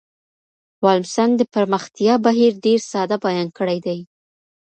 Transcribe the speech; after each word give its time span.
ویلمسن 0.83 1.29
د 1.37 1.41
پرمختیا 1.53 2.13
بهیر 2.25 2.51
ډیر 2.65 2.79
ساده 2.91 3.17
بیان 3.25 3.47
کړی 3.57 3.77
دی. 3.85 3.99